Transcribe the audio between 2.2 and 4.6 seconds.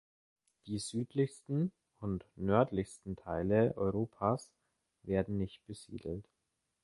nördlichsten Teile Europas